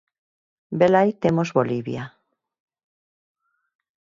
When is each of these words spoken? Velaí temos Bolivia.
Velaí 0.79 1.09
temos 1.23 1.49
Bolivia. 1.57 2.03